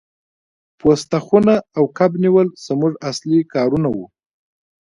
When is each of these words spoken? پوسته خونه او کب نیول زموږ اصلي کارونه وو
پوسته 0.79 1.17
خونه 1.25 1.55
او 1.77 1.83
کب 1.97 2.11
نیول 2.23 2.47
زموږ 2.65 2.93
اصلي 3.09 3.39
کارونه 3.53 3.87
وو 3.95 4.05